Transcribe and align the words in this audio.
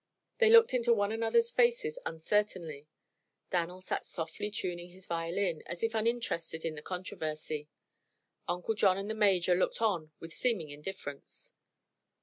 They 0.39 0.49
looked 0.49 0.73
into 0.73 0.95
one 0.95 1.11
another's 1.11 1.51
faces 1.51 1.99
uncertainly. 2.07 2.87
Dan'l 3.51 3.81
sat 3.81 4.07
softly 4.07 4.49
tuning 4.49 4.89
his 4.89 5.05
violin, 5.05 5.61
as 5.67 5.83
if 5.83 5.93
uninterested 5.93 6.65
in 6.65 6.73
the 6.73 6.81
controversy. 6.81 7.69
Uncle 8.47 8.73
John 8.73 8.97
and 8.97 9.11
the 9.11 9.13
Major 9.13 9.53
looked 9.53 9.79
on 9.79 10.11
with 10.19 10.33
seeming 10.33 10.71
indifference. 10.71 11.53